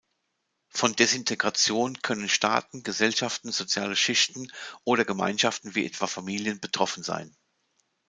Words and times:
Von 0.69 0.95
Desintegration 0.95 2.01
können 2.01 2.27
Staaten, 2.27 2.81
Gesellschaften, 2.81 3.51
soziale 3.51 3.95
Schichten 3.95 4.51
oder 4.83 5.05
Gemeinschaften 5.05 5.75
wie 5.75 5.85
etwa 5.85 6.07
Familien 6.07 6.59
betroffen 6.59 7.03
sein. 7.03 7.37